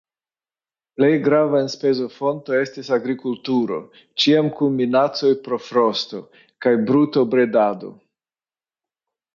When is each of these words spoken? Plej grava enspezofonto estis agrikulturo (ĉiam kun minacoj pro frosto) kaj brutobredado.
Plej 0.99 1.09
grava 1.27 1.59
enspezofonto 1.65 2.55
estis 2.61 2.89
agrikulturo 2.97 3.77
(ĉiam 4.25 4.51
kun 4.57 4.75
minacoj 4.81 5.33
pro 5.45 5.61
frosto) 5.69 6.25
kaj 6.67 6.77
brutobredado. 6.91 7.97